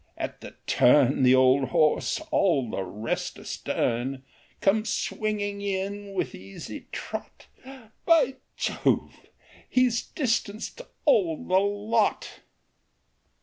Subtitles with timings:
[0.17, 4.23] at the turn, The old horse— all the rest astern,—
[4.59, 7.45] Comes swinging in, with easy trot;
[8.03, 9.27] By Jove!
[9.69, 12.39] he 's distanced all the lot